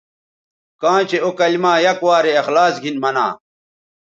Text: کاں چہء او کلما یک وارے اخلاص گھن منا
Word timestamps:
کاں 0.81 0.99
چہء 1.09 1.21
او 1.23 1.31
کلما 1.39 1.73
یک 1.85 1.99
وارے 2.05 2.31
اخلاص 2.41 2.73
گھن 2.83 2.95
منا 3.03 3.27